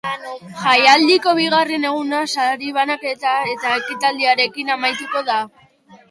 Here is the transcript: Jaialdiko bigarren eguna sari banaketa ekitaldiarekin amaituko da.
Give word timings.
Jaialdiko 0.59 1.33
bigarren 1.39 1.83
eguna 1.89 2.21
sari 2.37 2.71
banaketa 2.77 3.33
ekitaldiarekin 3.81 4.73
amaituko 4.77 5.23
da. 5.29 5.37